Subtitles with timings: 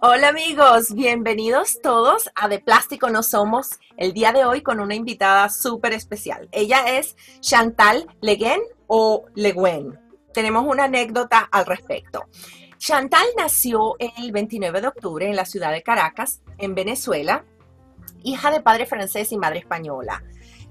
[0.00, 4.94] Hola amigos, bienvenidos todos a De Plástico No Somos, el día de hoy con una
[4.94, 6.48] invitada súper especial.
[6.52, 9.98] Ella es Chantal Leguen o Leguen.
[10.32, 12.26] Tenemos una anécdota al respecto.
[12.76, 17.44] Chantal nació el 29 de octubre en la ciudad de Caracas, en Venezuela,
[18.22, 20.22] hija de padre francés y madre española.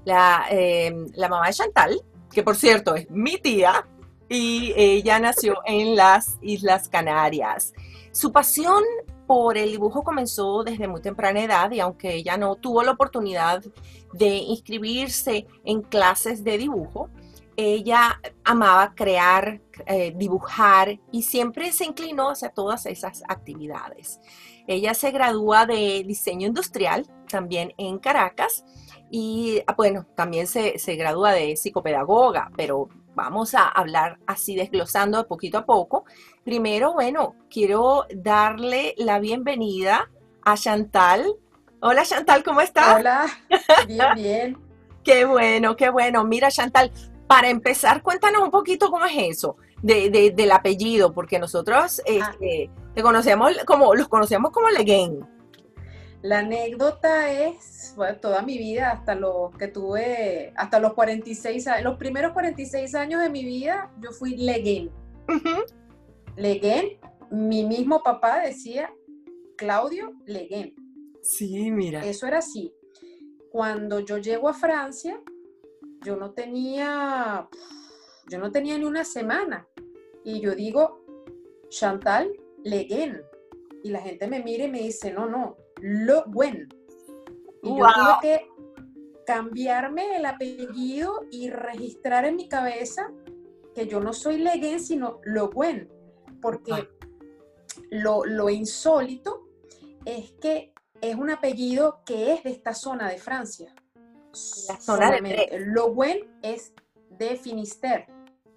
[0.06, 2.00] La, eh, la mamá de Chantal,
[2.32, 3.86] que por cierto es mi tía,
[4.30, 7.74] y ella nació en las Islas Canarias.
[8.12, 8.82] Su pasión
[9.28, 13.62] por el dibujo comenzó desde muy temprana edad y aunque ella no tuvo la oportunidad
[14.14, 17.10] de inscribirse en clases de dibujo,
[17.54, 24.18] ella amaba crear, eh, dibujar y siempre se inclinó hacia todas esas actividades.
[24.66, 28.64] Ella se gradúa de diseño industrial también en Caracas
[29.10, 35.18] y ah, bueno, también se, se gradúa de psicopedagoga, pero vamos a hablar así desglosando
[35.18, 36.04] de poquito a poco.
[36.44, 40.08] Primero, bueno, quiero darle la bienvenida
[40.44, 41.26] a Chantal.
[41.80, 43.00] Hola Chantal, ¿cómo estás?
[43.00, 43.26] Hola,
[43.88, 44.58] bien, bien.
[45.04, 46.24] qué bueno, qué bueno.
[46.24, 46.92] Mira Chantal,
[47.26, 52.04] para empezar, cuéntanos un poquito cómo es eso de, del apellido, porque nosotros ah.
[52.06, 55.26] este, te conocemos como, los conocemos como Leguen.
[56.28, 61.84] La anécdota es, bueno, toda mi vida, hasta los que tuve, hasta los 46 años,
[61.84, 64.90] los primeros 46 años de mi vida, yo fui Leguen.
[66.36, 66.98] Leguen,
[67.30, 68.92] mi mismo papá decía
[69.56, 70.74] Claudio Leguen.
[71.22, 72.04] Sí, mira.
[72.04, 72.74] Eso era así.
[73.50, 75.18] Cuando yo llego a Francia,
[76.04, 77.48] yo no tenía,
[78.30, 79.66] yo no tenía ni una semana.
[80.24, 81.06] Y yo digo,
[81.70, 82.30] Chantal
[82.64, 83.22] Leguen.
[83.82, 86.66] Y la gente me mira y me dice, no, no, lo bueno.
[87.62, 88.48] Y yo tuve que
[89.26, 93.12] cambiarme el apellido y registrar en mi cabeza
[93.74, 95.86] que yo no soy Leguen, sino Lo bueno.
[96.40, 96.88] Porque ah.
[97.90, 99.48] lo, lo insólito
[100.04, 103.74] es que es un apellido que es de esta zona de Francia.
[104.68, 106.72] La zona de Lo bueno es
[107.10, 108.06] de Finisterre.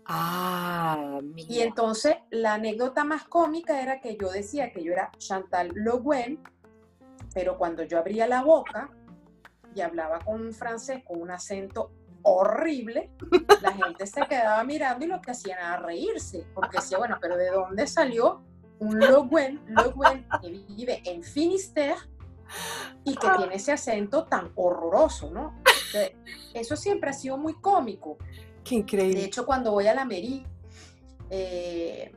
[0.06, 5.72] Ah, Y entonces la anécdota más cómica era que yo decía que yo era Chantal
[5.74, 6.44] Le Guen,
[7.34, 8.90] pero cuando yo abría la boca
[9.74, 11.92] y hablaba con un francés con un acento
[12.24, 13.12] horrible,
[13.62, 17.38] la gente se quedaba mirando y lo que hacían era reírse, porque decía, bueno, pero
[17.38, 18.44] ¿de dónde salió
[18.80, 22.10] un Le Guen, Le Guen que vive en Finisterre
[23.04, 25.62] y que tiene ese acento tan horroroso, ¿no?
[26.54, 28.18] eso siempre ha sido muy cómico.
[28.64, 29.20] Qué increíble.
[29.20, 30.46] De hecho, cuando voy a la Meri,
[31.30, 32.12] eh,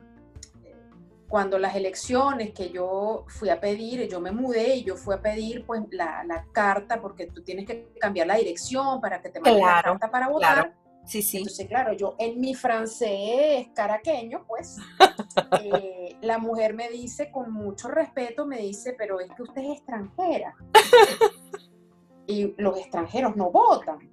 [1.27, 5.21] cuando las elecciones que yo fui a pedir, yo me mudé y yo fui a
[5.21, 9.61] pedir pues la, carta porque tú tienes que cambiar la dirección para que te manden
[9.61, 10.73] la carta para votar.
[11.05, 11.37] Sí, sí.
[11.37, 14.77] Entonces, claro, yo en mi francés caraqueño, pues,
[15.61, 19.77] eh, la mujer me dice con mucho respeto, me dice, pero es que usted es
[19.77, 20.55] extranjera.
[22.27, 24.11] y los extranjeros no votan.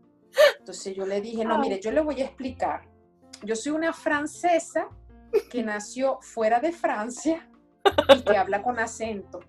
[0.58, 2.82] Entonces yo le dije, no, mire, yo le voy a explicar.
[3.42, 4.88] Yo soy una francesa
[5.50, 7.48] que nació fuera de Francia
[8.14, 9.40] y que habla con acento.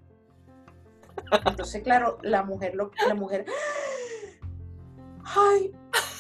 [1.46, 3.46] Entonces, claro, la mujer, la mujer,
[5.24, 5.72] ay,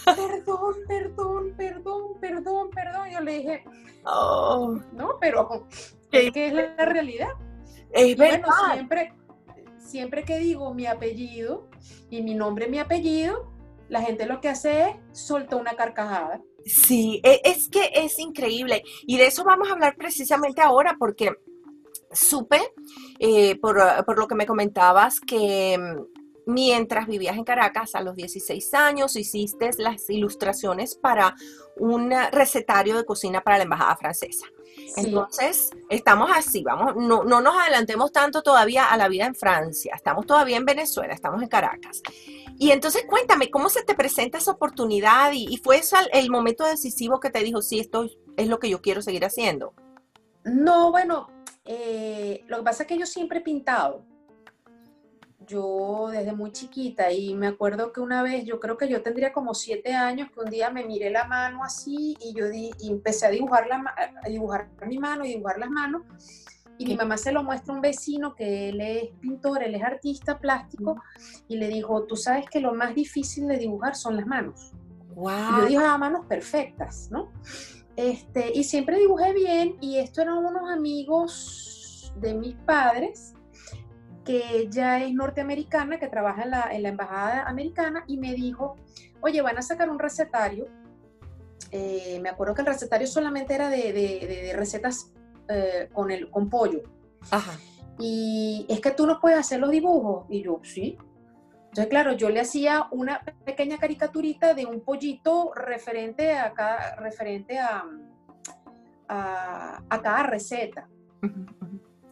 [0.06, 3.09] perdón, perdón, perdón, perdón, perdón.
[3.09, 3.63] Yo le dije,
[4.06, 4.79] oh.
[4.94, 5.68] no, pero
[6.12, 7.29] ¿qué es la realidad?
[7.91, 8.50] Es verdad.
[8.73, 9.13] siempre,
[9.78, 11.69] siempre que digo mi apellido
[12.09, 13.52] y mi nombre, mi apellido,
[13.90, 16.41] la gente lo que hace es soltar una carcajada.
[16.66, 18.84] Sí, e, es que es increíble.
[19.06, 21.31] Y de eso vamos a hablar precisamente ahora porque
[22.12, 22.62] supe,
[23.19, 28.15] eh, por, por, lo que me comentabas, que mm, mientras vivías en Caracas a los
[28.15, 31.35] 16 años hiciste las ilustraciones para
[31.77, 34.45] un recetario de cocina para la Embajada Francesa.
[34.95, 39.93] Entonces, estamos así, vamos, no, no nos adelantemos tanto todavía a la vida en Francia,
[39.95, 42.01] estamos todavía en Venezuela, estamos en Caracas.
[42.57, 45.31] Y entonces cuéntame, ¿cómo se te presenta esa oportunidad?
[45.33, 48.07] ¿Y, fue eso el momento decisivo que te dijo, sí, esto
[48.37, 49.73] es lo que yo quiero seguir haciendo?
[50.43, 51.29] No, bueno,
[51.66, 54.05] eh, lo que pasa es que yo siempre he pintado.
[55.47, 59.34] Yo desde muy chiquita y me acuerdo que una vez, yo creo que yo tendría
[59.34, 62.91] como siete años, que un día me miré la mano así y yo di, y
[62.91, 63.84] empecé a dibujar, la,
[64.23, 66.03] a dibujar mi mano y dibujar las manos
[66.78, 69.84] y mi mamá se lo muestra a un vecino que él es pintor, él es
[69.84, 71.01] artista plástico,
[71.47, 74.72] y le dijo, tú sabes que lo más difícil de dibujar son las manos.
[75.16, 75.31] Wow.
[75.31, 77.31] Y yo dibujaba manos perfectas, ¿no?
[77.96, 83.34] Este, y siempre dibujé bien, y esto eran unos amigos de mis padres,
[84.23, 88.75] que ella es norteamericana, que trabaja en la, en la embajada americana, y me dijo,
[89.22, 90.67] oye, van a sacar un recetario.
[91.72, 95.11] Eh, me acuerdo que el recetario solamente era de, de, de recetas
[95.49, 96.84] eh, con, el, con pollo.
[97.99, 100.25] y es que tú no puedes hacer los dibujos.
[100.29, 100.97] Y yo, sí.
[101.66, 107.58] Entonces, claro, yo le hacía una pequeña caricaturita de un pollito referente a cada, referente
[107.58, 107.84] a,
[109.08, 110.87] a, cada receta.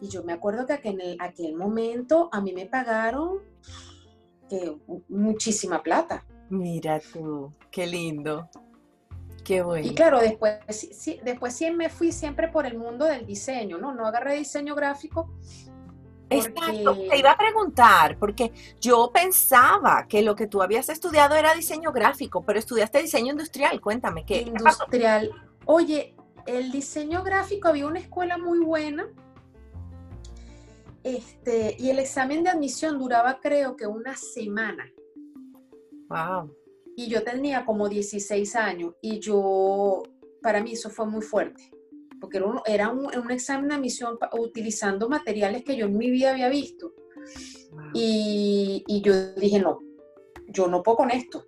[0.02, 3.38] Y yo me acuerdo que en aquel momento a mí me pagaron
[4.48, 4.76] que,
[5.08, 6.26] muchísima plata.
[6.50, 8.50] Mira tú, qué lindo.
[9.44, 9.86] Qué bueno.
[9.86, 13.94] Y claro, después, sí, después sí me fui siempre por el mundo del diseño, ¿no?
[13.94, 15.32] No agarré diseño gráfico.
[16.30, 21.54] Exacto, te iba a preguntar, porque yo pensaba que lo que tú habías estudiado era
[21.54, 24.40] diseño gráfico, pero estudiaste diseño industrial, cuéntame, ¿qué?
[24.40, 25.30] Industrial.
[25.66, 26.16] Oye,
[26.46, 29.06] el diseño gráfico había una escuela muy buena,
[31.04, 34.90] este, y el examen de admisión duraba creo que una semana.
[36.08, 36.62] Wow
[36.96, 40.02] y yo tenía como 16 años y yo,
[40.42, 41.70] para mí eso fue muy fuerte,
[42.20, 46.30] porque era un, era un, examen de admisión utilizando materiales que yo en mi vida
[46.30, 46.92] había visto.
[47.94, 49.80] Y, y, yo dije, no,
[50.48, 51.46] yo no puedo con esto.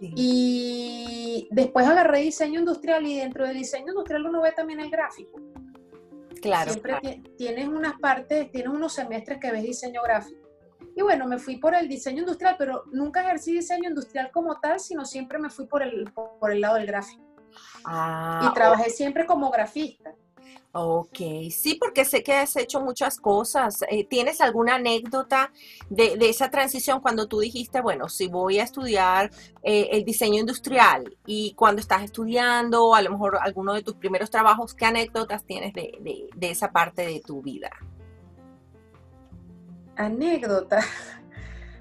[0.00, 5.40] Y después agarré diseño industrial y dentro del diseño industrial uno ve también el gráfico.
[6.42, 6.72] Claro.
[6.72, 10.42] Siempre tienes unas partes, tienes unos semestres que ves diseño gráfico.
[10.94, 14.80] Y bueno, me fui por el diseño industrial, pero nunca ejercí diseño industrial como tal,
[14.80, 17.22] sino siempre me fui por el, por el lado del gráfico.
[17.84, 20.14] Ah, y trabajé siempre como grafista.
[20.74, 21.18] Ok,
[21.50, 23.84] sí, porque sé que has hecho muchas cosas.
[23.90, 25.52] Eh, ¿Tienes alguna anécdota
[25.90, 29.30] de, esa transición cuando tú dijiste, bueno, si voy a estudiar
[29.62, 34.30] eh, el diseño industrial y cuando estás estudiando, a lo mejor alguno de tus primeros
[34.30, 37.70] trabajos, ¿qué anécdotas tienes de, de esa parte de tu vida?
[39.96, 40.80] anécdota.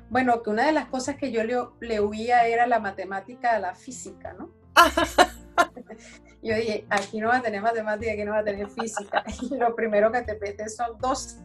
[0.09, 3.59] Bueno, que una de las cosas que yo le, le huía era la matemática a
[3.59, 4.49] la física, ¿no?
[6.41, 9.23] yo dije, aquí no va a tener matemática, aquí no va a tener física.
[9.41, 11.37] Y lo primero que te pete son dos,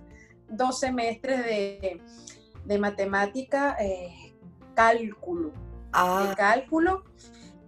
[0.49, 2.01] dos semestres de,
[2.65, 4.35] de matemática, eh,
[4.75, 5.53] cálculo.
[5.93, 6.27] Ah.
[6.29, 7.05] De cálculo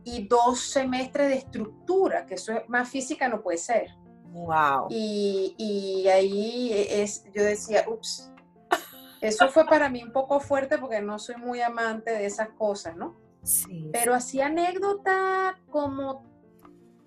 [0.04, 3.90] y dos semestres de estructura, que eso es más física no puede ser.
[4.30, 4.86] Wow.
[4.90, 8.30] Y, y ahí es, yo decía, ups,
[9.20, 12.96] eso fue para mí un poco fuerte porque no soy muy amante de esas cosas,
[12.96, 13.16] ¿no?
[13.42, 13.90] Sí.
[13.92, 16.24] Pero así anécdota como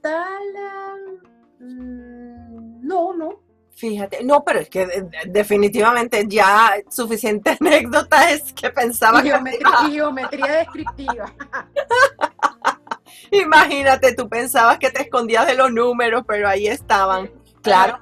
[0.01, 1.21] tal,
[1.59, 3.39] mm, no, no.
[3.73, 9.91] Fíjate, no, pero es que eh, definitivamente ya suficiente anécdota es que pensaba geometría, que...
[9.91, 11.33] Geometría descriptiva.
[13.31, 17.31] Imagínate, tú pensabas que te escondías de los números, pero ahí estaban.
[17.61, 17.97] Claro.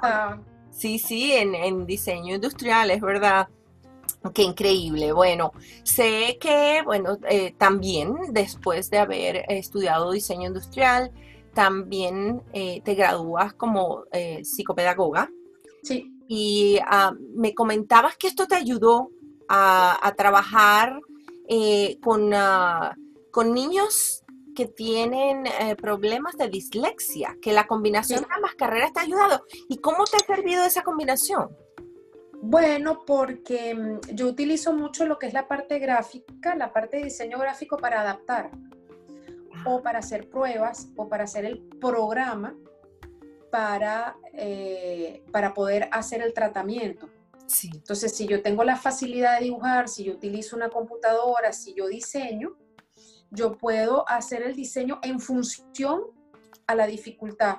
[0.72, 3.48] Sí, sí, en, en diseño industrial, es verdad.
[4.34, 5.14] Qué increíble.
[5.14, 5.54] Bueno,
[5.84, 11.12] sé que, bueno, eh, también después de haber estudiado diseño industrial,
[11.54, 15.30] también eh, te gradúas como eh, psicopedagoga.
[15.84, 16.12] Sí.
[16.28, 19.10] Y ah, me comentabas que esto te ayudó
[19.48, 21.00] a, trabajar
[22.02, 22.96] con, ah,
[23.32, 24.24] con niños
[24.56, 25.46] que tienen
[25.78, 29.44] problemas de dislexia, que la combinación de ambas carreras te ha ayudado.
[29.70, 31.50] ¿Y cómo te ha servido esa combinación?
[32.42, 37.04] Bueno, porque mm, yo utilizo mucho lo que es la parte gráfica, la parte de
[37.04, 38.52] diseño gráfico para adaptar
[39.66, 42.56] o para hacer pruebas o para hacer el programa
[43.50, 47.10] para, eh, para poder hacer el tratamiento.
[47.48, 47.70] Sí.
[47.74, 51.88] Entonces, si yo tengo la facilidad de dibujar, si yo utilizo una computadora, si yo
[51.88, 52.56] diseño,
[53.32, 56.04] yo puedo hacer el diseño en función
[56.68, 57.58] a la dificultad.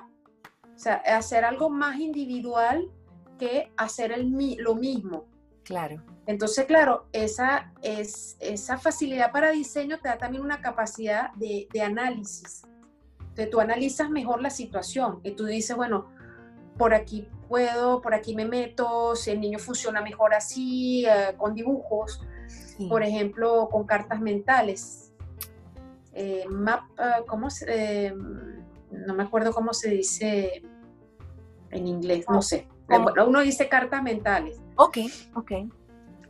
[0.73, 2.89] O sea, hacer algo más individual
[3.37, 5.25] que hacer el, lo mismo.
[5.71, 6.01] Claro.
[6.25, 11.81] Entonces, claro, esa, es, esa facilidad para diseño te da también una capacidad de, de
[11.81, 12.63] análisis.
[13.21, 16.09] Entonces, tú analizas mejor la situación y tú dices, bueno,
[16.77, 21.55] por aquí puedo, por aquí me meto, si el niño funciona mejor así, eh, con
[21.55, 22.21] dibujos,
[22.89, 25.13] por ejemplo, con cartas mentales.
[26.11, 28.13] Eh, map, eh, ¿cómo se,
[28.91, 30.63] no me acuerdo cómo se dice
[31.69, 34.59] en inglés, no sé uno dice cartas mentales.
[34.75, 34.97] Ok,
[35.35, 35.51] ok.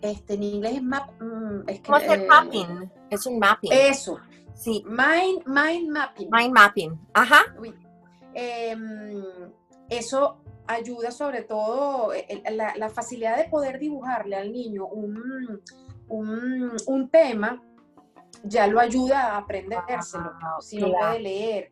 [0.02, 1.12] Este, en inglés es map.
[1.22, 2.92] Mm, es que, eh, mapping.
[3.10, 3.72] Es un mapping.
[3.72, 4.20] Eso.
[4.54, 4.84] Sí.
[4.88, 6.30] Mind, mind mapping.
[6.32, 7.00] Mind mapping.
[7.14, 7.42] Ajá.
[8.34, 9.24] Em,
[9.90, 15.62] eso ayuda sobre todo eh, la, facilidad de poder dibujarle al niño un,
[16.08, 17.62] un, tema,
[18.44, 21.72] ya lo ayuda a aprendérselo, ah, si no puede leer.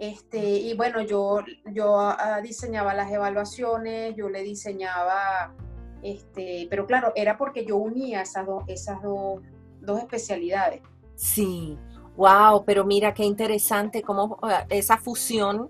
[0.00, 5.54] Este, y bueno, yo, yo diseñaba las evaluaciones, yo le diseñaba,
[6.02, 10.80] este, pero claro, era porque yo unía esas, dos esas dos especialidades.
[11.16, 11.78] Sí,
[12.16, 14.38] wow, pero mira qué interesante cómo
[14.70, 15.68] esa fusión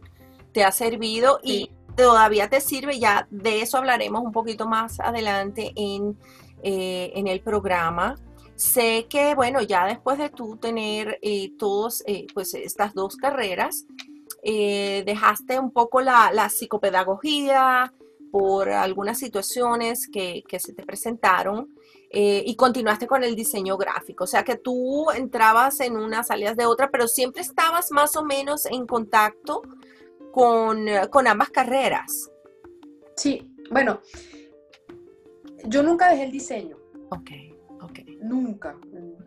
[0.53, 5.73] te ha servido y, todavía te sirve, ya de eso hablaremos un poquito más adelante
[5.77, 6.17] en,
[6.63, 8.17] eh, en el programa.
[8.55, 13.87] Sé que, bueno, ya después de tú tener eh, todos, eh, pues estas dos carreras,
[14.43, 17.93] dejaste un poco la, la, psicopedagogía
[18.33, 21.75] por algunas situaciones que, que se te presentaron
[22.13, 24.25] y continuaste con el diseño gráfico.
[24.25, 28.25] O sea que tú entrabas en una, salías de otra, pero siempre estabas más o
[28.25, 29.63] menos en contacto
[30.33, 32.31] con, con ambas carreras.
[33.17, 34.01] Sí, bueno,
[35.65, 36.77] yo nunca dejé el diseño.
[37.11, 37.31] Ok,
[37.83, 37.99] ok.
[38.23, 38.79] Nunca,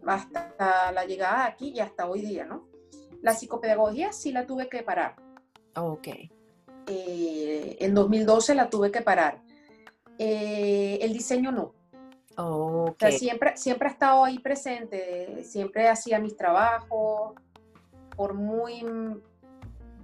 [0.06, 2.68] hasta la llegada aquí y hasta hoy día, ¿no?
[3.24, 5.16] La psicopedagogía sí la tuve que parar.
[5.76, 6.08] Ok.
[6.88, 9.42] Eh, en 2012 la tuve que parar.
[10.20, 11.74] Eh, el diseño no.
[12.36, 13.18] Okay.
[13.18, 17.36] siempre, siempre ha estado ahí presente, siempre hacía mis trabajos,
[18.16, 18.84] por muy,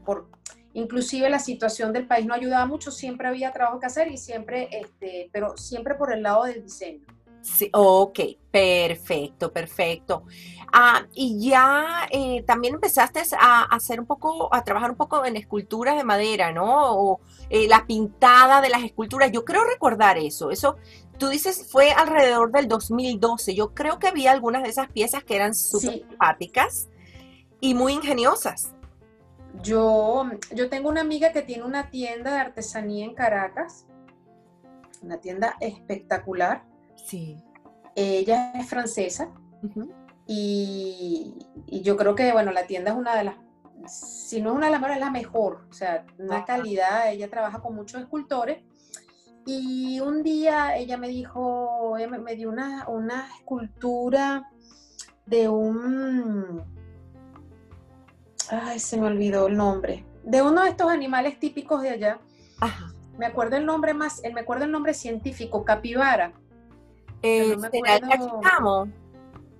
[0.06, 0.28] por,
[0.74, 4.70] Inclusive la situación del país no ayudaba mucho, siempre había trabajo que hacer y siempre,
[4.72, 7.06] este, pero siempre por el lado del diseño.
[7.42, 8.20] Sí, ok,
[8.52, 10.24] perfecto, perfecto.
[10.72, 15.36] Ah, y ya eh, también empezaste a hacer un poco, a trabajar un poco en
[15.36, 16.94] esculturas de madera, ¿no?
[16.96, 17.20] O
[17.50, 19.32] eh, la pintada de las esculturas.
[19.32, 20.52] Yo creo recordar eso.
[20.52, 20.78] Eso,
[21.18, 23.56] tú dices, fue alrededor del 2012.
[23.56, 26.90] Yo creo que había algunas de esas piezas que eran súper simpáticas
[27.60, 28.74] y muy ingeniosas.
[29.64, 33.88] Yo, yo tengo una amiga que tiene una tienda de artesanía en Caracas,
[35.02, 36.69] una tienda espectacular.
[37.06, 37.38] Sí.
[37.96, 39.32] Ella es francesa
[40.26, 41.36] y,
[41.68, 43.36] yo creo que, bueno, la tienda es una de las,
[43.88, 45.68] si no es una de las mejores, es la mejor.
[45.70, 48.64] O sea, una calidad, ella trabaja con muchos escultores.
[49.46, 54.52] Y un día ella me dijo, me, me dio una, una escultura
[55.26, 56.64] de un
[58.52, 62.20] ay, se me olvidó el nombre, de uno de estos animales típicos de allá.
[62.60, 62.94] Ajá.
[63.18, 66.34] Me acuerdo el nombre más, me acuerdo el nombre científico, capibara.
[67.22, 68.88] Eh, no cachicamo.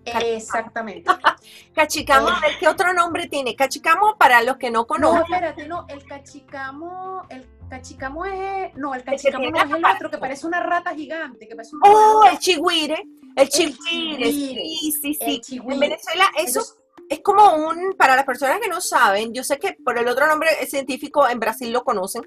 [0.06, 1.12] Exactamente.
[1.74, 2.58] cachicamo, eh.
[2.60, 3.56] ¿qué otro nombre tiene?
[3.56, 5.20] Cachicamo, para los que no conocen.
[5.20, 10.10] No, espérate, no, el cachicamo, el cachicamo es, no, el cachicamo no es el otro,
[10.10, 13.04] que parece una rata gigante, que parece un Oh, el chihuire,
[13.36, 15.62] el chihuire, sí, sí, sí.
[15.68, 16.62] En Venezuela eso
[17.10, 20.28] es como un, para las personas que no saben, yo sé que por el otro
[20.28, 22.22] nombre científico en Brasil lo conocen,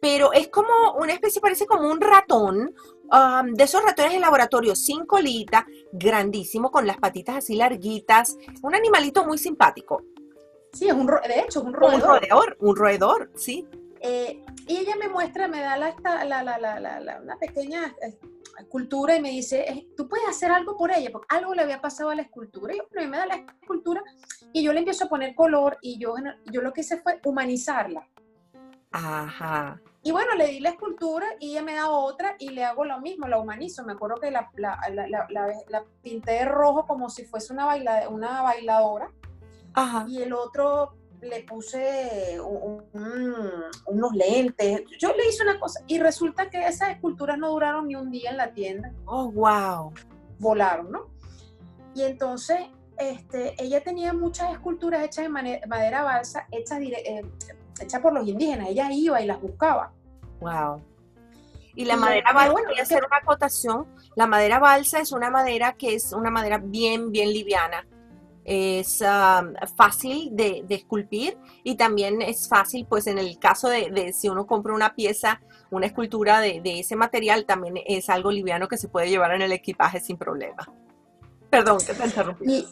[0.00, 2.74] pero es como una especie, parece como un ratón,
[3.12, 8.74] um, de esos ratones de laboratorio, sin colita, grandísimo, con las patitas así larguitas, un
[8.74, 10.02] animalito muy simpático.
[10.72, 11.94] Sí, es un, de hecho, es un roedor.
[11.94, 13.66] Un roedor, un roedor, sí.
[14.00, 15.94] Eh, y ella me muestra, me da la,
[16.24, 18.18] la, la, una pequeña eh,
[18.58, 22.10] escultura y me dice, tú puedes hacer algo por ella, porque algo le había pasado
[22.10, 22.74] a la escultura.
[22.74, 24.02] Y yo, me da la escultura
[24.52, 26.14] y yo le empiezo a poner color y yo,
[26.52, 28.06] yo lo que hice fue humanizarla.
[28.90, 29.80] Ajá.
[30.06, 33.00] Y bueno, le di la escultura y ella me da otra y le hago lo
[33.00, 33.84] mismo, la humanizo.
[33.84, 39.10] Me acuerdo que la, la, pinté de rojo como si fuese una, baila, una bailadora.
[39.72, 40.04] Ajá.
[40.06, 40.92] Y el otro
[41.22, 42.38] le puse
[43.86, 47.94] unos lentes, yo le hice una cosa y resulta que esas esculturas no duraron ni
[47.94, 48.92] un día en la tienda.
[49.06, 49.94] Oh, wow.
[50.38, 51.06] Volaron, ¿no?
[51.94, 52.58] Y entonces
[52.98, 57.24] este, ella tenía muchas esculturas hechas en madera balsa, hechas, eh,
[57.80, 59.92] hechas por los indígenas, ella iba y las buscaba.
[60.40, 60.82] Wow.
[61.74, 65.72] Y la madera balsa, voy a hacer una acotación, la madera balsa es una madera
[65.72, 67.84] que es una madera bien, bien liviana
[68.44, 69.02] es
[69.76, 74.74] fácil de, esculpir y también es fácil, pues en el caso de, si uno compra
[74.74, 79.32] una pieza, una escultura de, ese material, también es algo liviano que se puede llevar
[79.32, 80.70] en el equipaje sin problema.
[81.50, 82.44] Perdón, que te interrumpí.
[82.46, 82.68] Y,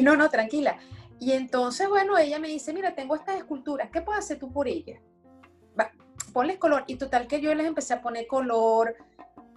[0.00, 0.78] no, no, tranquila.
[1.20, 4.68] Y entonces, bueno, ella me dice, mira, tengo estas esculturas, ¿qué puedo hacer tú por
[4.68, 5.00] ellas?
[6.32, 6.84] ponles color.
[6.86, 8.96] Y total que yo les empecé a poner color,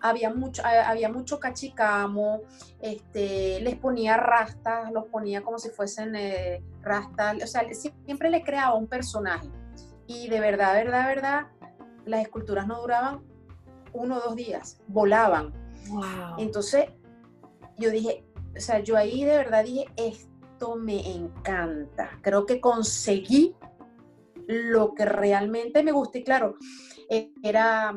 [0.02, 2.42] había mucho, había mucho cachicamo,
[2.82, 8.44] este, les ponía rastas, los ponía como si fuesen eh, rastas, o sea, siempre le
[8.44, 9.50] creaba un personaje.
[10.06, 11.48] Y de verdad, verdad, verdad,
[12.06, 13.24] las esculturas no duraban
[13.94, 15.54] uno o dos días, volaban.
[16.38, 16.92] Entonces,
[17.78, 18.24] yo dije,
[18.58, 22.20] o sea, yo ahí de verdad dije, esto me encanta.
[22.22, 23.56] Creo que conseguí
[24.48, 26.18] lo que realmente me gusta.
[26.18, 26.56] Y claro,
[27.44, 27.94] era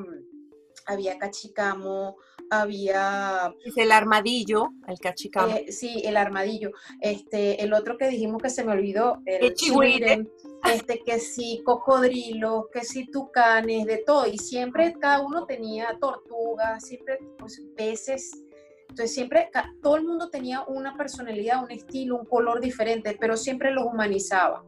[0.86, 2.16] había cachicamo,
[2.50, 3.54] había...
[3.76, 5.54] el armadillo, el cachicamo.
[5.54, 6.72] Eh, sí, el armadillo.
[7.00, 10.30] Este, el otro que dijimos que se me olvidó, el, el
[10.72, 14.26] este, que sí, cocodrilos, que sí, tucanes, de todo.
[14.26, 18.32] Y siempre cada uno tenía tortugas, siempre pues, peces.
[18.90, 23.70] Entonces siempre todo el mundo tenía una personalidad, un estilo, un color diferente, pero siempre
[23.70, 24.64] los humanizaba.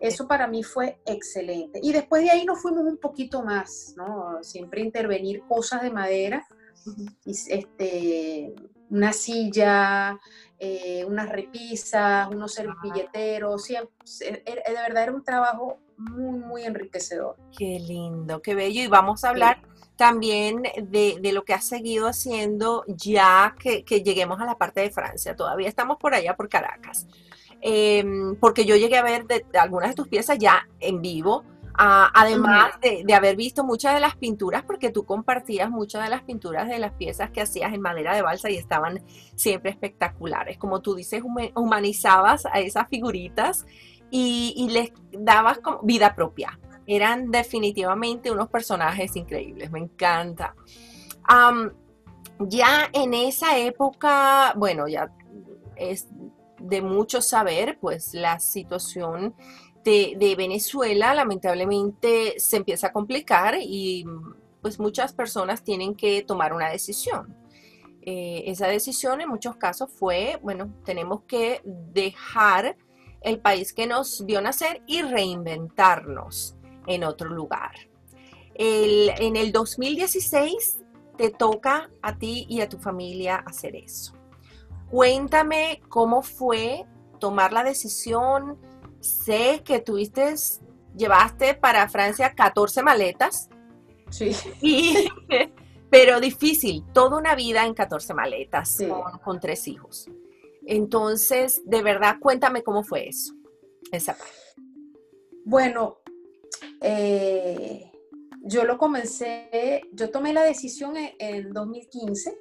[0.00, 1.80] Eso para mí fue excelente.
[1.82, 4.38] Y después de ahí nos fuimos un poquito más, ¿no?
[4.42, 6.46] Siempre intervenir cosas de madera,
[7.24, 8.54] este,
[8.90, 10.20] una silla,
[10.60, 13.88] eh, unas repisas, unos servilleteros, er,
[14.46, 17.36] er, de verdad era un trabajo muy, muy enriquecedor.
[17.58, 18.82] Qué lindo, qué bello.
[18.82, 19.62] Y vamos a hablar
[19.98, 25.34] también de, lo que has seguido haciendo ya que, lleguemos a la parte de Francia.
[25.34, 27.08] Todavía estamos por allá, por Caracas.
[27.60, 29.26] Em, porque yo llegué a ver
[29.60, 31.44] algunas de tus piezas ya en vivo.
[31.80, 36.22] además de, de, haber visto muchas de las pinturas, porque tú compartías muchas de las
[36.22, 40.58] pinturas de las piezas que hacías en madera de balsa y estaban siempre espectaculares.
[40.58, 41.22] Como tú dices,
[41.54, 43.66] humanizabas a esas figuritas
[44.10, 46.58] y, les dabas como vida propia.
[46.90, 50.54] Eran definitivamente unos personajes increíbles, me encanta.
[52.40, 55.12] ya en esa época, bueno, ya
[55.76, 56.08] es
[56.58, 59.34] de mucho saber, pues la situación
[59.84, 64.04] de, Venezuela lamentablemente se empieza a complicar y
[64.60, 67.36] pues muchas personas tienen que tomar una decisión.
[68.02, 72.76] Eh, esa decisión en muchos casos fue, bueno, tenemos que dejar
[73.20, 76.57] el país que nos vio nacer y reinventarnos
[76.88, 77.72] en otro lugar.
[78.54, 80.80] en el 2016
[81.16, 84.14] te toca a ti y a tu familia hacer eso.
[84.90, 86.86] Cuéntame cómo fue
[87.20, 88.58] tomar la decisión.
[89.00, 90.34] Sé que tuviste,
[90.96, 93.48] llevaste para Francia 14 maletas.
[94.10, 94.34] Sí.
[95.90, 98.78] pero difícil, toda una vida en 14 maletas
[99.24, 100.08] con tres hijos.
[100.66, 103.34] Entonces, de verdad, cuéntame cómo fue eso,
[103.90, 104.16] esa
[105.44, 105.98] Bueno,
[106.80, 107.90] eh,
[108.42, 112.38] yo lo comencé, yo tomé la decisión en, 2015,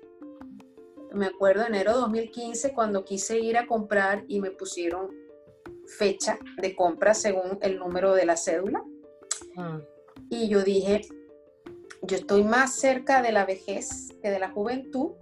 [1.14, 5.10] me acuerdo, enero de 2015, cuando quise ir a comprar y me pusieron
[5.98, 8.84] fecha de compra según el número de la cédula.
[9.56, 9.80] Mm.
[10.30, 11.02] Y yo dije,
[12.02, 15.14] yo estoy más cerca de la vejez que de la juventud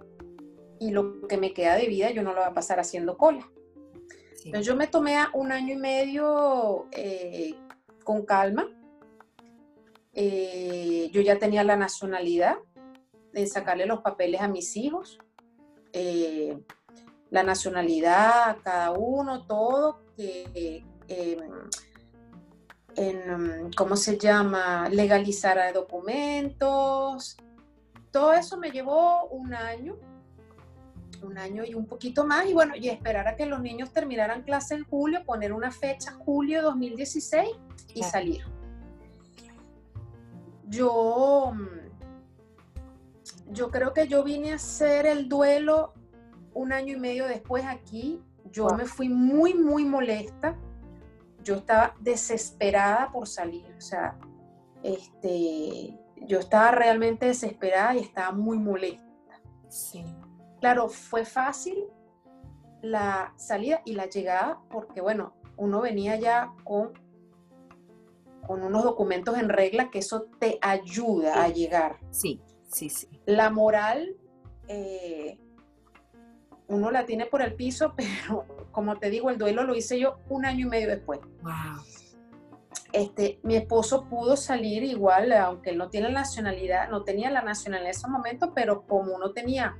[0.78, 3.50] y lo que me queda de vida yo no lo voy a pasar haciendo cola.
[4.44, 7.54] Entonces yo me tomé un año y medio eh,
[8.04, 8.68] con calma.
[10.18, 12.56] Eh, yo ya tenía la nacionalidad
[13.32, 15.18] de sacarle los papeles a mis hijos.
[15.92, 16.58] Eh,
[17.30, 20.82] la nacionalidad a cada uno, todo, que,
[22.96, 24.88] en, ¿cómo se llama?
[24.88, 27.36] Legalizar documentos.
[28.10, 29.98] Todo eso me llevó un año
[31.22, 34.42] un año y un poquito más, y bueno, y esperar a que los niños terminaran
[34.42, 37.48] clase en julio, poner una fecha, julio 2016,
[37.94, 38.44] y salir.
[40.66, 41.52] Yo,
[43.50, 45.94] yo creo que yo vine a hacer el duelo
[46.54, 48.22] un año y medio después aquí.
[48.50, 50.56] Yo me fui muy, muy molesta.
[51.42, 53.66] Yo estaba desesperada por salir.
[53.76, 54.18] O sea,
[54.82, 59.04] este, yo estaba realmente desesperada y estaba muy molesta.
[59.68, 60.04] Sí.
[60.60, 61.84] Claro, fue fácil
[62.82, 66.92] la salida y la llegada porque, bueno, uno venía ya con,
[68.46, 71.98] con unos documentos en regla que eso te ayuda a llegar.
[72.10, 73.08] Sí, sí, sí.
[73.26, 74.16] La moral,
[74.68, 75.38] eh,
[76.68, 80.18] uno la tiene por el piso, pero como te digo, el duelo lo hice yo
[80.28, 81.20] un año y medio después.
[81.42, 81.82] Wow.
[82.92, 87.90] Este, mi esposo pudo salir igual, aunque él no tiene nacionalidad, no tenía la nacionalidad
[87.90, 89.76] en ese momento, pero como uno tenía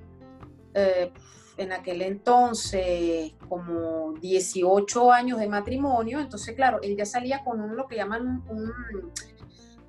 [0.74, 1.12] eh,
[1.57, 7.77] en aquel entonces como 18 años de matrimonio, entonces claro, él ya salía con un,
[7.77, 8.42] lo que llaman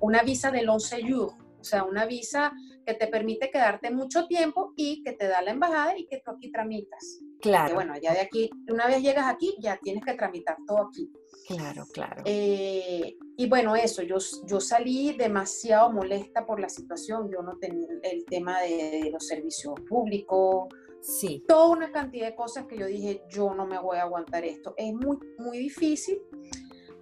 [0.00, 2.52] una visa de long séjour, o sea, una visa
[2.86, 6.30] que te permite quedarte mucho tiempo y que te da la embajada y que tú
[6.30, 7.20] aquí tramitas.
[7.40, 7.74] Claro.
[7.74, 11.12] bueno, ya de aquí, una vez llegas aquí, ya tienes que tramitar todo aquí.
[11.46, 12.22] Claro, claro.
[12.24, 17.86] Eh, y bueno, eso, yo, yo salí demasiado molesta por la situación, yo no tenía
[18.02, 20.68] el tema de, los servicios públicos,
[21.00, 21.44] sí.
[21.46, 24.74] toda una cantidad de cosas que yo dije, yo no me voy a aguantar esto.
[24.76, 26.20] Es muy, muy difícil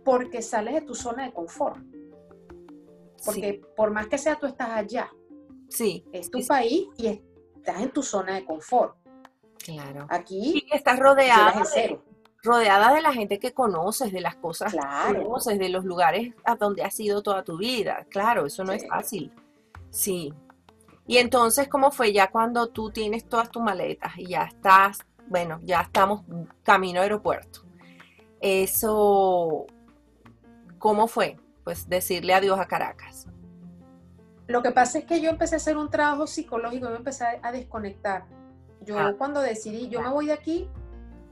[0.04, 1.78] porque sales de tu zona de confort.
[3.24, 5.10] Porque por más que sea, tú estás allá.
[5.68, 6.04] Sí.
[6.12, 7.22] Es tu país y
[7.56, 8.96] estás en tu zona de confort.
[9.58, 10.06] Claro.
[10.08, 11.98] Aquí estás rodeada de,
[12.42, 16.54] rodeada de la gente que conoces, de las cosas que conoces, de los lugares a
[16.54, 18.06] donde has ido toda tu vida.
[18.08, 19.32] Claro, eso no es fácil.
[19.90, 20.32] Sí.
[21.06, 25.60] Y entonces, ¿cómo fue ya cuando tú tienes todas tus maletas y ya estás, bueno,
[25.62, 26.22] ya estamos
[26.62, 27.60] camino aeropuerto?
[28.40, 29.66] Eso,
[30.78, 31.36] ¿cómo fue?
[31.64, 33.28] Pues decirle adiós a Caracas.
[34.48, 37.52] Lo que pasa es que yo empecé a hacer un trabajo psicológico, me empecé a
[37.52, 38.24] desconectar.
[38.82, 39.14] Yo ah.
[39.18, 40.68] cuando decidí, yo me voy de aquí,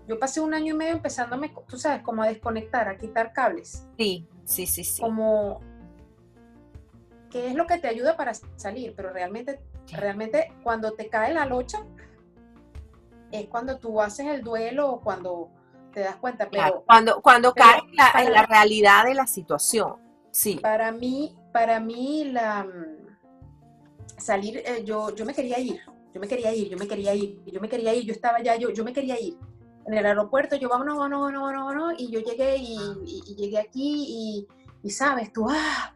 [0.08, 3.86] yo pasé un año y medio empezándome, tú sabes, como a desconectar, a quitar cables.
[3.96, 5.00] Sí, sí, sí, sí.
[5.00, 5.60] Como,
[7.34, 8.94] ¿qué es lo que te ayuda para salir?
[8.94, 11.84] Pero realmente, realmente cuando te cae la locha,
[13.32, 15.50] es cuando tú haces el duelo o cuando
[15.92, 16.48] te das cuenta.
[16.48, 17.80] Pero, cuando cuando cae
[18.22, 19.96] en la, realidad de la situación.
[20.30, 20.60] Sí.
[20.62, 25.80] Para mí, para mí la mm, salir, eh, yo, yo me quería ir,
[26.12, 28.54] yo me quería ir, yo me quería ir, yo me quería ir, yo estaba ya,
[28.54, 29.36] yo, yo me quería ir.
[29.86, 34.04] En el aeropuerto, yo vámonos, vámonos, vámonos, vámonos, y yo llegué y, y, llegué aquí
[34.08, 34.48] y,
[34.84, 35.93] y, sabes, tú, ah,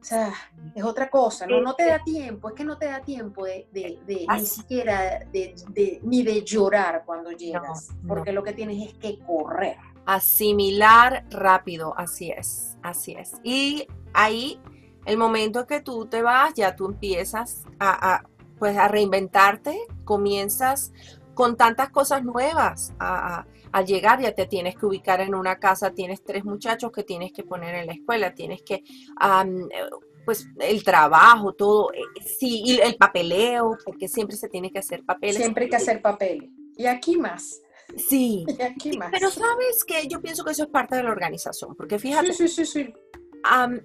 [0.00, 0.32] o sea,
[0.74, 1.60] es otra cosa, ¿no?
[1.60, 5.20] No te da tiempo, es que no te da tiempo de, de, de ni siquiera
[5.30, 5.54] de,
[6.02, 9.76] ni de llorar cuando llegas, porque lo que tienes es que correr.
[10.06, 13.34] Asimilar rápido, así es, así es.
[13.44, 14.58] Y ahí,
[15.04, 18.22] el momento que tú te vas, ya tú empiezas a,
[18.58, 20.92] pues, a reinventarte, comienzas
[21.34, 25.92] con tantas cosas nuevas a, al llegar ya te tienes que ubicar en una casa,
[25.92, 28.82] tienes tres muchachos que tienes que poner en la escuela, tienes que,
[30.24, 32.00] pues el trabajo, todo, eh,
[32.38, 35.36] sí, y el papeleo, porque siempre se tiene que hacer papeles.
[35.36, 36.50] Siempre hay que hacer papeles.
[36.76, 37.60] Y aquí más.
[37.96, 38.44] Sí.
[38.58, 39.10] Y aquí más.
[39.10, 42.32] Pero sabes que yo pienso que eso es parte de la organización, porque fíjate.
[42.32, 42.94] Sí, sí, sí, sí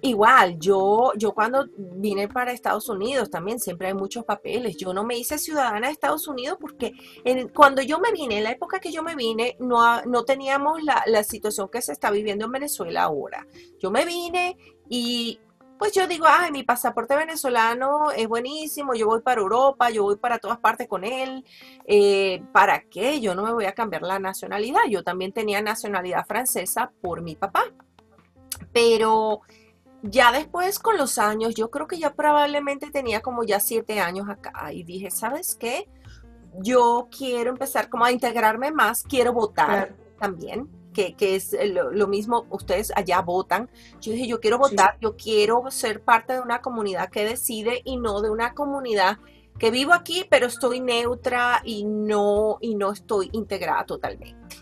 [0.02, 4.76] igual, yo, yo cuando vine para Estados Unidos también siempre hay muchos papeles.
[4.76, 6.92] Yo no me hice ciudadana de Estados Unidos porque
[7.54, 11.02] cuando yo me vine, en la época que yo me vine, no, no teníamos la,
[11.06, 13.46] la, situación que se está viviendo en Venezuela ahora.
[13.78, 14.56] Yo me vine
[14.88, 15.40] y
[15.78, 20.16] pues yo digo, ay, mi pasaporte venezolano es buenísimo, yo voy para Europa, yo voy
[20.16, 21.44] para todas partes con él.
[21.86, 23.20] Eh, ¿Para qué?
[23.20, 24.80] Yo no me voy a cambiar la nacionalidad.
[24.88, 27.64] Yo también tenía nacionalidad francesa por mi papá.
[28.72, 29.42] Pero
[30.02, 34.28] ya después con los años, yo creo que ya probablemente tenía como ya siete años
[34.28, 35.88] acá y dije, ¿sabes qué?
[36.60, 41.54] Yo quiero empezar como a integrarme más, quiero votar también, que, es
[41.92, 43.68] lo, mismo, ustedes allá votan.
[44.00, 47.98] Yo dije, yo quiero votar, yo quiero ser parte de una comunidad que decide y
[47.98, 49.18] no de una comunidad
[49.58, 54.56] que vivo aquí, pero estoy neutra y no, y no estoy integrada totalmente.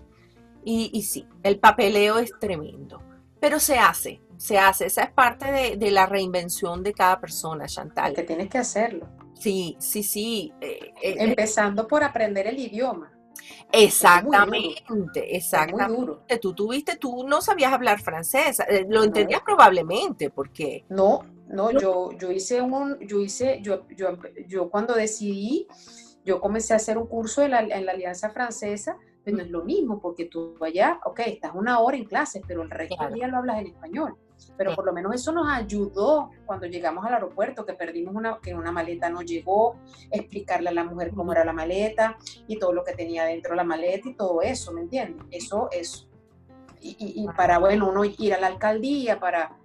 [0.64, 3.00] Y, y sí, el papeleo es tremendo
[3.44, 4.87] pero se hace, se hace.
[4.87, 8.14] Esa es parte de, la reinvención de cada persona, Chantal.
[8.14, 9.07] Que tienes que hacerlo.
[9.38, 10.50] Sí, sí, sí.
[10.62, 13.12] Eh, eh, Empezando por aprender el idioma.
[13.70, 16.38] Exactamente, exactamente.
[16.40, 20.87] Tú tuviste, tú no sabías hablar francés, eh, lo entendías probablemente, porque.
[20.88, 24.16] No, no, yo, yo hice un, yo hice, yo, yo,
[24.48, 25.68] yo cuando decidí,
[26.24, 28.96] yo comencé a hacer un curso en la, en la Alianza Francesa
[29.32, 32.70] no es lo mismo, porque tú allá, ok, estás una hora en clases, pero el
[32.70, 34.16] resto del día lo hablas en español.
[34.56, 38.54] Pero por lo menos eso nos ayudó cuando llegamos al aeropuerto, que perdimos una, que
[38.54, 39.76] una maleta no llegó,
[40.10, 43.56] explicarle a la mujer cómo era la maleta y todo lo que tenía dentro de
[43.56, 45.24] la maleta y todo eso, ¿me entiendes?
[45.30, 46.08] Eso, es
[46.80, 49.56] Y, y, para, bueno, uno ir a la alcaldía para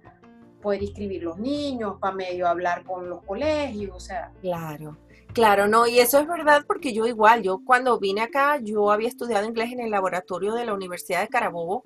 [0.62, 4.32] poder inscribir los niños, para medio hablar con los colegios, o sea.
[4.40, 4.96] Claro.
[5.32, 9.08] Claro, no, y eso es verdad porque yo igual, yo cuando vine acá, yo había
[9.08, 11.84] estudiado inglés en el laboratorio de la Universidad de Carabobo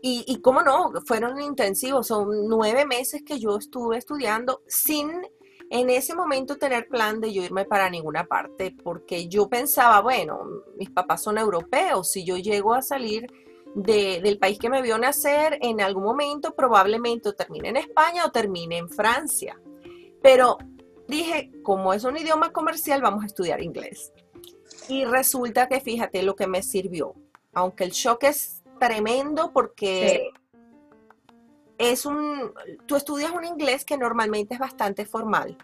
[0.00, 5.10] y, y cómo no, fueron intensivos, son nueve meses que yo estuve estudiando sin
[5.70, 10.38] en ese momento tener plan de yo irme para ninguna parte, porque yo pensaba, bueno,
[10.78, 13.26] mis papás son europeos, si yo llego a salir
[13.74, 18.78] del país que me vio nacer, en algún momento probablemente termine en España o termine
[18.78, 19.60] en Francia.
[20.22, 20.56] Pero
[21.08, 24.12] dije, como es un idioma comercial, vamos a estudiar inglés.
[24.88, 27.14] Y resulta que fíjate lo que me sirvió.
[27.52, 30.30] Aunque el shock es tremendo porque
[31.78, 32.52] es un,
[32.86, 35.56] tú estudias un inglés que normalmente es bastante formal,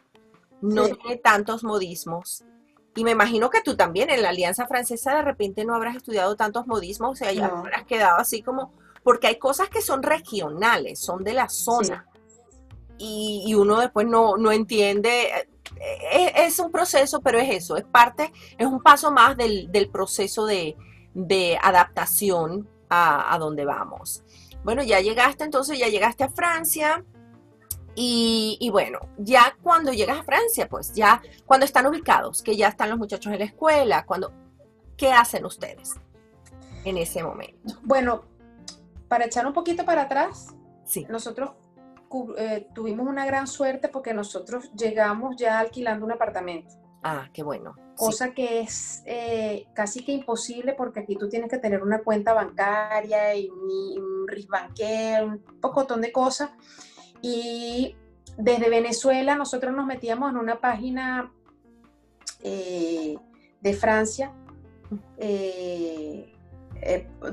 [0.60, 2.44] no tiene tantos modismos.
[2.94, 6.36] Y me imagino que tú también en la Alianza Francesa de repente no habrás estudiado
[6.36, 10.98] tantos modismos, o sea, ya habrás quedado así como, porque hay cosas que son regionales,
[10.98, 12.06] son de la zona
[13.02, 15.26] y, uno después no, no entiende.
[15.76, 19.90] Eh, eh, es, un proceso, pero es eso, es parte, es un paso más del,
[19.92, 20.76] proceso de,
[21.60, 24.22] adaptación a, donde vamos.
[24.62, 27.04] Bueno, ya llegaste, entonces ya llegaste a Francia.
[27.94, 32.68] Y, y, bueno, ya cuando llegas a Francia, pues ya cuando están ubicados, que ya
[32.68, 34.32] están los muchachos en la escuela, cuando,
[34.96, 35.96] ¿qué hacen ustedes
[36.84, 37.74] en ese momento?
[37.82, 38.22] Bueno,
[39.08, 40.54] para echar un poquito para atrás,
[40.86, 41.06] sí.
[41.10, 41.50] nosotros
[42.36, 46.74] eh, tuvimos una gran suerte porque nosotros llegamos ya alquilando un apartamento.
[47.02, 47.74] Ah, qué bueno.
[47.96, 52.32] Cosa que es eh, casi que imposible porque aquí tú tienes que tener una cuenta
[52.32, 54.22] bancaria y un, un
[55.24, 56.50] un pocotón de cosas.
[57.20, 57.96] Y
[58.36, 61.32] desde Venezuela nosotros nos metíamos en una página
[62.42, 63.16] eh,
[63.60, 64.32] de Francia
[65.18, 66.32] eh,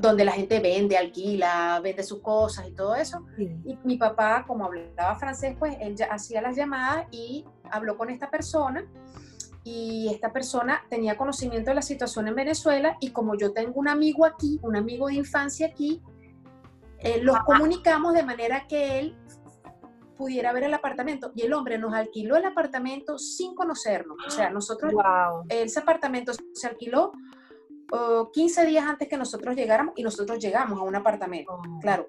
[0.00, 3.26] donde la gente vende, alquila, vende sus cosas y todo eso.
[3.38, 8.10] Y mi papá, como hablaba francés, pues él ya hacía las llamadas y habló con
[8.10, 8.84] esta persona.
[9.62, 13.88] Y esta persona tenía conocimiento de la situación en Venezuela y como yo tengo un
[13.88, 16.00] amigo aquí, un amigo de infancia aquí,
[16.98, 19.16] eh, los comunicamos de manera que él
[20.16, 21.32] pudiera ver el apartamento.
[21.34, 24.16] Y el hombre nos alquiló el apartamento sin conocernos.
[24.26, 24.92] O sea, nosotros,
[25.48, 27.12] ese apartamento se alquiló
[28.32, 31.80] 15 días antes que nosotros llegáramos y nosotros llegamos a un apartamento, oh.
[31.80, 32.08] claro,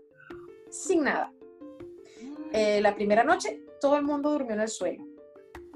[0.70, 1.34] sin nada.
[2.54, 5.04] Eh, la primera noche todo el mundo durmió en el suelo.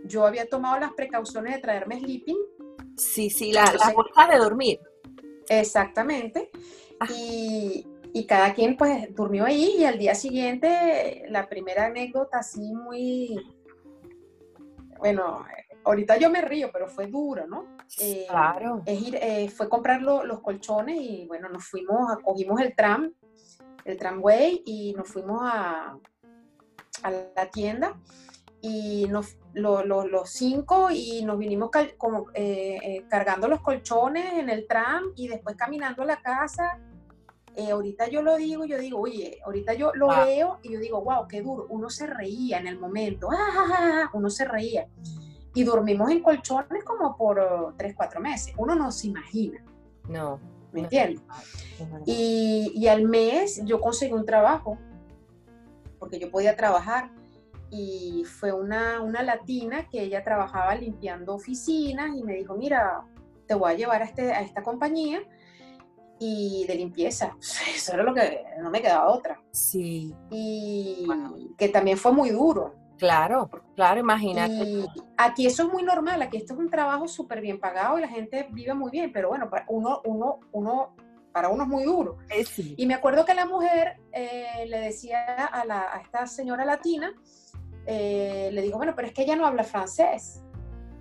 [0.04, 2.38] Yo había tomado las precauciones de traerme sleeping.
[2.96, 4.80] Sí, sí, la, las bolsas de dormir.
[5.50, 6.52] Exactamente.
[7.00, 7.08] Ah.
[7.12, 12.74] Y, y, cada quien pues durmió ahí y al día siguiente la primera anécdota así
[12.74, 13.36] muy,
[15.00, 15.46] bueno,
[15.86, 17.78] ahorita yo me río, pero fue duro, ¿no?
[18.00, 18.82] Eh, claro.
[18.86, 23.14] Es ir, eh, fue comprar los colchones y bueno, nos fuimos, cogimos el tram,
[23.86, 25.98] el tramway y nos fuimos a,
[27.04, 27.96] a la tienda
[28.62, 35.04] y nos, los cinco y nos vinimos como, eh, cargando los colchones en el tram
[35.16, 36.80] y después caminando a la casa.
[37.72, 41.28] ahorita yo lo digo, yo digo, oye, ahorita yo lo veo y yo digo, wow,
[41.28, 41.68] qué duro.
[41.70, 44.88] Uno se reía en el momento, ¡Ah, uno se reía
[45.56, 48.54] y dormimos en colchones como por tres, cuatro meses.
[48.58, 49.64] Uno no se imagina.
[50.08, 50.40] No.
[50.72, 51.22] ¿Me entiendes?
[52.06, 54.78] Y, y, al mes yo conseguí un trabajo,
[55.98, 57.10] porque yo podía trabajar,
[57.72, 63.06] y fue una, una latina que ella trabajaba limpiando oficinas y me dijo, mira,
[63.48, 65.24] te voy a llevar a, este, a esta compañía
[66.20, 67.38] y de limpieza.
[67.76, 69.42] Eso era lo que no me quedaba otra.
[69.52, 70.14] Sí.
[70.30, 71.08] Y
[71.58, 74.86] que también fue muy duro Claro, claro, imagínate.
[75.18, 78.08] aquí eso es muy normal, aquí esto es un trabajo súper bien pagado y la
[78.08, 80.96] gente vive muy bien, pero bueno, para uno, uno, uno,
[81.34, 82.18] para uno es muy duro.
[82.30, 82.46] Eh,
[82.78, 87.14] y me acuerdo que la mujer eh, le decía a, la, a, esta señora latina,
[87.86, 90.42] eh, le dijo, bueno, pero es que ella no habla francés.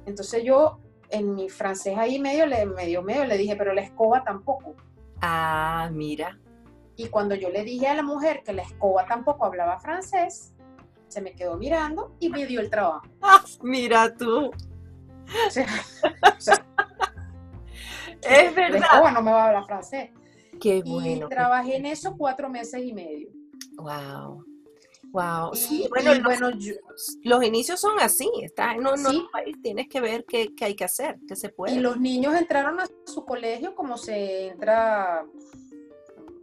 [0.06, 0.80] Entonces yo
[1.10, 4.74] en mi francés ahí medio, le, medio, medio, le dije, pero la escoba tampoco.
[5.20, 6.38] Ah, mira.
[6.96, 10.53] Y cuando yo le dije a la mujer que la escoba tampoco hablaba francés,
[11.14, 13.06] se me quedó mirando y me dio el trabajo.
[13.22, 14.50] Ah, mira tú.
[18.22, 19.12] es verdad.
[19.12, 20.10] no me va a hablar francés.
[20.60, 21.26] Qué bueno.
[21.26, 23.28] Y trabajé en eso cuatro meses y medio.
[23.76, 24.44] Wow.
[25.12, 25.54] Wow.
[25.54, 26.58] sí, bueno, los, bueno
[27.22, 28.28] los inicios son así.
[28.42, 31.76] Estás en un país, tienes que ver qué, qué, hay que hacer, qué se puede.
[31.76, 35.24] Y los niños entraron a su colegio como se entra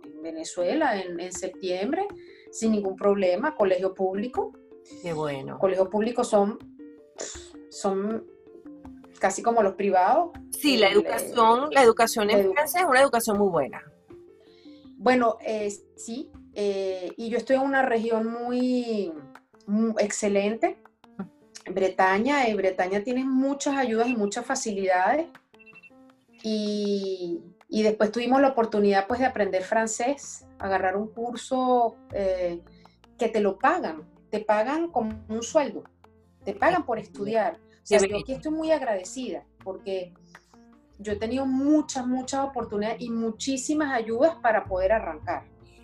[0.05, 2.07] en Venezuela en, en septiembre,
[2.51, 4.53] sin ningún problema, colegio público.
[5.01, 5.57] Qué bueno.
[5.57, 6.59] Colegios públicos son,
[7.69, 8.25] son
[9.19, 10.31] casi como los privados.
[10.51, 13.83] Sí, la educación, la educación en Francia es una educación muy buena.
[14.97, 19.13] Bueno, eh, sí, eh, y yo estoy en una región muy,
[19.99, 20.77] excelente,
[21.65, 25.27] Bretaña, y Bretaña tiene muchas ayudas y muchas facilidades.
[26.43, 32.61] Y, después tuvimos la oportunidad pues de aprender francés, agarrar un curso eh,
[33.17, 35.83] que te lo pagan te pagan como un sueldo,
[36.43, 37.59] te pagan por estudiar.
[37.83, 40.13] O sea, yo aquí estoy muy agradecida porque
[40.97, 45.43] yo he tenido muchas, muchas oportunidades y muchísimas ayudas para poder arrancar.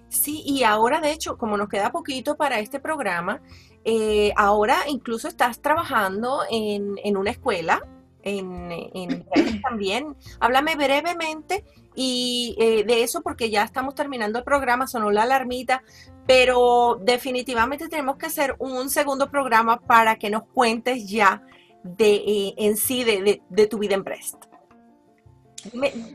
[0.10, 3.42] Sí, y ahora de hecho, como nos queda poquito para este programa,
[3.84, 7.82] eh, ahora incluso estás trabajando en, en una escuela,
[8.28, 9.26] en, en
[9.62, 10.16] también.
[10.40, 11.64] Háblame brevemente
[12.00, 15.82] y eh, de eso porque ya estamos terminando el programa, sonó la alarmita,
[16.28, 21.42] pero definitivamente tenemos que hacer un segundo programa para que nos cuentes ya
[21.82, 24.36] de eh, en sí de, tu vida en Brest.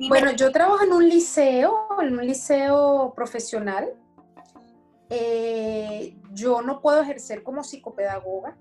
[0.09, 3.93] Bueno, yo trabajo en un liceo, en un liceo profesional.
[5.11, 8.57] Eh, yo no puedo ejercer como psicopedagoga.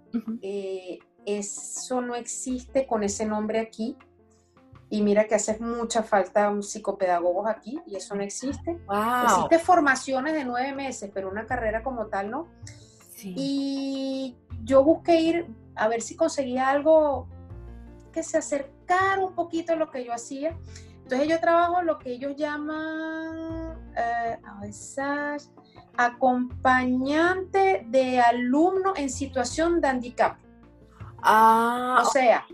[1.26, 3.98] Eso no existe con ese nombre aquí.
[4.90, 8.78] Y mira que hace mucha falta un psicopedagogos aquí y eso no existe.
[8.88, 9.24] Wow.
[9.24, 12.48] Existe formaciones de nueve meses, pero una carrera como tal no.
[13.24, 17.28] Y yo busqué ir a ver si conseguía algo
[18.12, 20.58] que se acercara un poquito a lo que yo hacía.
[21.04, 24.40] Entonces yo trabajo lo que ellos llaman eh,
[25.98, 30.38] acompañante de alumno en situación de handicap.
[31.22, 32.48] Ah, o sea,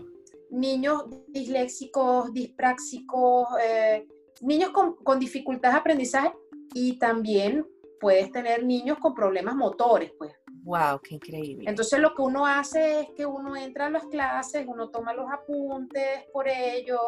[0.50, 4.06] niños disléxicos, dispráxicos, eh,
[4.40, 6.32] niños con, con dificultades de aprendizaje
[6.74, 7.66] y también
[8.00, 10.32] puedes tener niños con problemas motores, pues.
[10.64, 11.68] Wow, qué increíble.
[11.68, 15.30] Entonces lo que uno hace es que uno entra a las clases, uno toma los
[15.30, 17.00] apuntes por ellos,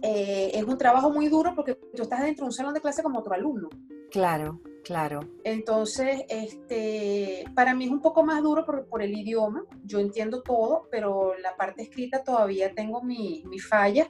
[0.00, 3.02] eh, es un trabajo muy duro porque tú estás dentro de un salón de clase
[3.02, 3.68] como otro alumno.
[4.10, 5.20] Claro, claro.
[5.44, 9.64] Entonces, este, para mí es un poco más duro por, por el idioma.
[9.84, 14.08] Yo entiendo todo, pero la parte escrita todavía tengo mi, mi falla.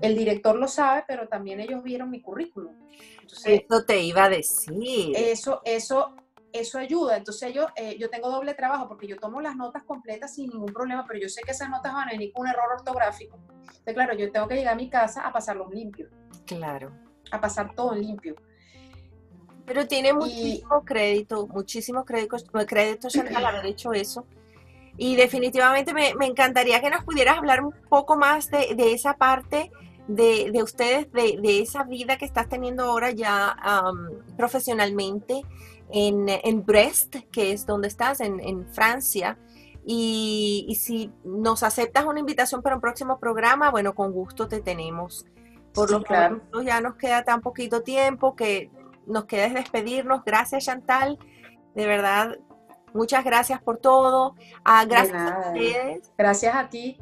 [0.00, 2.74] El director lo sabe, pero también ellos vieron mi currículum.
[3.20, 5.12] Entonces, eso te iba a decir.
[5.14, 6.14] Eso, eso,
[6.52, 7.16] eso ayuda.
[7.16, 10.72] Entonces yo, eh, yo tengo doble trabajo porque yo tomo las notas completas sin ningún
[10.72, 13.38] problema, pero yo sé que esas notas van a venir con un error ortográfico.
[13.60, 16.10] Entonces, claro, yo tengo que llegar a mi casa a pasarlos limpios.
[16.46, 16.92] Claro.
[17.30, 18.36] A pasar todo limpio.
[19.66, 24.26] Pero tiene muchísimo crédito, muchísimo crédito, crédito al haber hecho eso.
[24.96, 29.16] Y definitivamente me, me, encantaría que nos pudieras hablar un poco más de, de esa
[29.16, 29.72] parte
[30.06, 33.56] de, de ustedes, de, de, esa vida que estás teniendo ahora ya
[34.36, 35.42] profesionalmente
[35.90, 39.38] en, en, Brest, que es donde estás, en, en Francia.
[39.86, 44.60] Y, y, si nos aceptas una invitación para un próximo programa, bueno, con gusto te
[44.60, 45.26] tenemos.
[45.74, 46.40] Por lo claro.
[46.64, 48.70] ya nos queda tan poquito tiempo que
[49.06, 50.24] nos queda despedirnos.
[50.24, 51.18] Gracias, Chantal.
[51.74, 52.38] De verdad,
[52.92, 54.34] muchas gracias por todo.
[54.64, 56.12] Ah, gracias a ustedes.
[56.16, 56.98] Gracias a ti.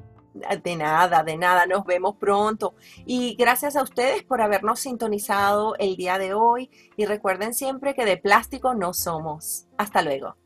[0.62, 2.74] De nada, de nada, nos vemos pronto.
[3.04, 6.70] Y gracias a ustedes por habernos sintonizado el día de hoy.
[6.96, 9.66] Y recuerden siempre que de plástico no somos.
[9.76, 10.36] Hasta luego.